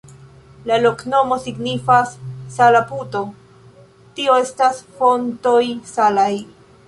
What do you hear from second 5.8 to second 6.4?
salaj.